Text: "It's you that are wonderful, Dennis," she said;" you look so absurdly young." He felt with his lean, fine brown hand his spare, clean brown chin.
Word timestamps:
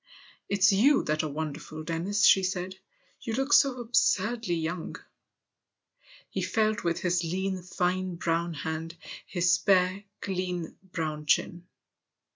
"It's 0.49 0.73
you 0.73 1.03
that 1.03 1.21
are 1.21 1.29
wonderful, 1.29 1.83
Dennis," 1.83 2.25
she 2.25 2.41
said;" 2.41 2.75
you 3.21 3.33
look 3.33 3.53
so 3.53 3.79
absurdly 3.79 4.55
young." 4.55 4.95
He 6.27 6.41
felt 6.41 6.83
with 6.83 7.01
his 7.01 7.23
lean, 7.23 7.61
fine 7.61 8.15
brown 8.15 8.55
hand 8.55 8.97
his 9.27 9.51
spare, 9.51 10.05
clean 10.19 10.75
brown 10.91 11.27
chin. 11.27 11.67